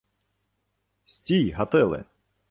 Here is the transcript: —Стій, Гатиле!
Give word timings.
—Стій, 1.05 1.51
Гатиле! 1.51 2.03